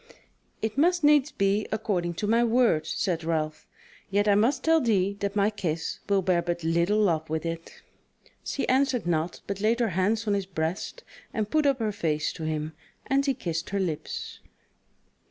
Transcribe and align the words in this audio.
"It 0.63 0.79
must 0.79 1.03
needs 1.03 1.31
be 1.31 1.67
according 1.71 2.15
to 2.15 2.25
my 2.25 2.43
word," 2.43 2.87
said 2.87 3.23
Ralph, 3.23 3.67
"yet 4.09 4.27
I 4.27 4.33
must 4.33 4.63
tell 4.63 4.81
thee 4.81 5.15
that 5.19 5.35
my 5.35 5.51
kiss 5.51 5.99
will 6.09 6.23
bear 6.23 6.41
but 6.41 6.63
little 6.63 6.97
love 6.97 7.29
with 7.29 7.45
it." 7.45 7.83
She 8.43 8.67
answered 8.67 9.05
naught 9.05 9.41
but 9.45 9.61
laid 9.61 9.79
her 9.79 9.89
hands 9.89 10.25
on 10.27 10.33
his 10.33 10.47
breast 10.47 11.03
and 11.35 11.51
put 11.51 11.67
up 11.67 11.77
her 11.77 11.91
face 11.91 12.33
to 12.33 12.45
him, 12.45 12.73
and 13.05 13.23
he 13.23 13.35
kissed 13.35 13.69
her 13.69 13.79
lips. 13.79 14.39